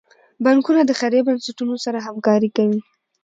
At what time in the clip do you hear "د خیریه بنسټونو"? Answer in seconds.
0.85-1.75